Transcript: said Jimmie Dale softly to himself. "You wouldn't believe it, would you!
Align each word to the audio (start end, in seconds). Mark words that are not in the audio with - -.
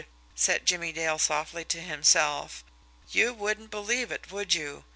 said 0.33 0.65
Jimmie 0.65 0.91
Dale 0.91 1.19
softly 1.19 1.63
to 1.65 1.79
himself. 1.79 2.63
"You 3.11 3.35
wouldn't 3.35 3.69
believe 3.69 4.11
it, 4.11 4.31
would 4.31 4.55
you! 4.55 4.85